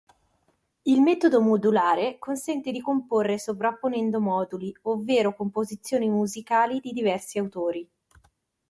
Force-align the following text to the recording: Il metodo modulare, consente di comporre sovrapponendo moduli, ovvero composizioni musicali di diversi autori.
Il 0.81 0.99
metodo 0.99 1.41
modulare, 1.41 2.17
consente 2.17 2.71
di 2.71 2.81
comporre 2.81 3.37
sovrapponendo 3.37 4.19
moduli, 4.19 4.75
ovvero 4.85 5.35
composizioni 5.35 6.09
musicali 6.09 6.79
di 6.79 6.91
diversi 6.91 7.37
autori. 7.37 7.87